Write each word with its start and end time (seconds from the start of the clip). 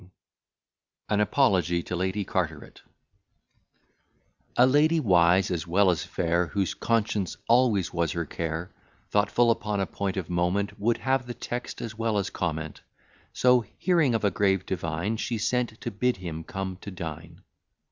_AN 1.09 1.21
APOLOGY 1.21 1.83
TO 1.83 1.95
LADY 1.95 2.25
CARTERET 2.25 2.81
A 4.57 4.65
lady, 4.65 4.99
wise 4.99 5.51
as 5.51 5.67
well 5.67 5.91
as 5.91 6.03
fair, 6.03 6.47
Whose 6.47 6.73
conscience 6.73 7.37
always 7.47 7.93
was 7.93 8.13
her 8.13 8.25
care, 8.25 8.71
Thoughtful 9.11 9.51
upon 9.51 9.79
a 9.79 9.85
point 9.85 10.17
of 10.17 10.27
moment, 10.27 10.79
Would 10.79 10.97
have 10.97 11.27
the 11.27 11.35
text 11.35 11.81
as 11.81 11.95
well 11.95 12.17
as 12.17 12.31
comment: 12.31 12.81
So 13.31 13.63
hearing 13.77 14.15
of 14.15 14.23
a 14.23 14.31
grave 14.31 14.65
divine, 14.65 15.17
She 15.17 15.37
sent 15.37 15.79
to 15.81 15.91
bid 15.91 16.17
him 16.17 16.45
come 16.45 16.77
to 16.81 16.89
dine. 16.89 17.43